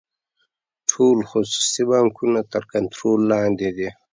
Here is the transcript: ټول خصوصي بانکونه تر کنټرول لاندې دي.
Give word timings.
ټول 0.89 1.17
خصوصي 1.29 1.83
بانکونه 1.91 2.39
تر 2.53 2.63
کنټرول 2.73 3.19
لاندې 3.33 3.69
دي. 3.77 3.89